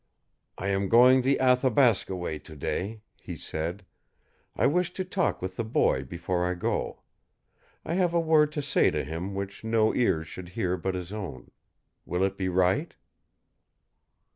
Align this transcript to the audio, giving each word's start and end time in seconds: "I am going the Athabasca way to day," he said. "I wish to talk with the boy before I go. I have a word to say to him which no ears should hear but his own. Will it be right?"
"I 0.57 0.69
am 0.69 0.89
going 0.89 1.21
the 1.21 1.39
Athabasca 1.39 2.15
way 2.15 2.39
to 2.39 2.55
day," 2.55 3.01
he 3.21 3.35
said. 3.37 3.85
"I 4.55 4.65
wish 4.65 4.91
to 4.95 5.05
talk 5.05 5.43
with 5.43 5.57
the 5.57 5.63
boy 5.63 6.05
before 6.05 6.43
I 6.43 6.55
go. 6.55 7.03
I 7.85 7.93
have 7.93 8.15
a 8.15 8.19
word 8.19 8.51
to 8.53 8.63
say 8.63 8.89
to 8.89 9.03
him 9.03 9.35
which 9.35 9.63
no 9.63 9.93
ears 9.93 10.25
should 10.27 10.49
hear 10.57 10.75
but 10.75 10.95
his 10.95 11.13
own. 11.13 11.51
Will 12.03 12.23
it 12.23 12.35
be 12.35 12.49
right?" 12.49 12.95